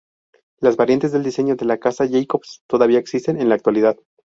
Las 0.61 0.77
variantes 0.77 1.11
del 1.11 1.21
diseño 1.23 1.55
de 1.55 1.65
la 1.65 1.77
casa 1.77 2.07
Jacobs 2.09 2.63
todavía 2.67 2.97
existen 2.97 3.39
en 3.39 3.49
la 3.49 3.53
actualidad. 3.53 3.97